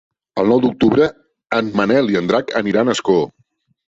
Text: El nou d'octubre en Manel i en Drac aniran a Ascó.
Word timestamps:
El 0.43 0.47
nou 0.51 0.61
d'octubre 0.63 1.09
en 1.59 1.69
Manel 1.81 2.11
i 2.13 2.19
en 2.21 2.31
Drac 2.31 2.53
aniran 2.63 2.89
a 2.95 2.99
Ascó. 2.99 3.21